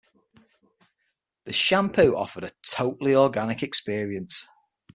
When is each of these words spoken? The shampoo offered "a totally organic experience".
The 1.43 1.53
shampoo 1.53 2.15
offered 2.15 2.45
"a 2.45 2.51
totally 2.63 3.13
organic 3.13 3.61
experience". 3.61 4.47